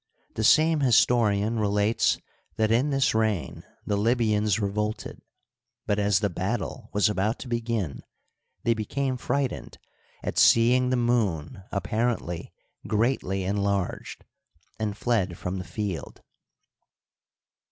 The 0.33 0.43
same 0.43 0.79
historian 0.79 1.59
relates 1.59 2.17
that 2.57 2.71
in 2.71 2.89
this 2.89 3.13
reign 3.13 3.63
the 3.85 3.95
Lybians 3.97 4.59
revolted; 4.59 5.21
but, 5.85 5.99
as 5.99 6.21
the 6.21 6.29
battle 6.31 6.89
was 6.91 7.07
about, 7.07 7.37
to 7.41 7.47
beg^n, 7.47 7.99
they 8.63 8.73
became 8.73 9.15
frightened 9.15 9.77
at 10.23 10.39
seeing 10.39 10.89
the 10.89 10.97
moon 10.97 11.61
apparently 11.71 12.51
greatly 12.87 13.43
enlarged, 13.43 14.25
and 14.79 14.97
fled 14.97 15.37
from 15.37 15.59
the 15.59 15.63
field. 15.63 16.23